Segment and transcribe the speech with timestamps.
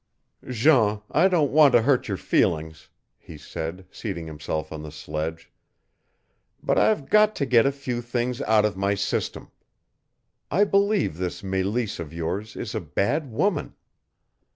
[0.49, 5.51] "Jean, I don't want to hurt your feelings," he said, seating himself on the sledge,
[6.63, 9.51] "but I've got to get a few things out of my system.
[10.49, 13.75] I believe this Meleese of yours is a bad woman."